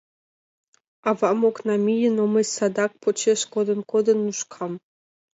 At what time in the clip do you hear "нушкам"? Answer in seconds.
4.25-4.71